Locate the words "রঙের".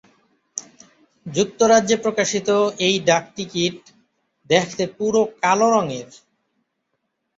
5.75-6.09